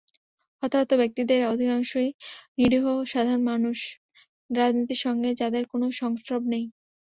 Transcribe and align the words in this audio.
হতাহত 0.63 0.91
ব্যক্তিদের 0.93 1.41
অধিকাংশই 1.47 2.09
নিরীহ 2.57 2.83
সাধারণ 3.05 3.41
মানুষ, 3.51 3.77
রাজনীতির 4.49 5.03
সঙ্গে 5.05 5.29
যাঁদের 5.39 5.63
কোনো 5.71 5.87
সংস্রব 6.01 6.41
নেই। 6.53 6.65